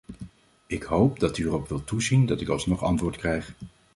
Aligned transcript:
Ik 0.67 0.83
hoop 0.83 1.19
dat 1.19 1.37
u 1.37 1.45
erop 1.45 1.69
wilt 1.69 1.87
toezien 1.87 2.25
dat 2.25 2.41
ik 2.41 2.47
alsnog 2.47 2.83
antwoord 2.83 3.17
krijg. 3.17 3.53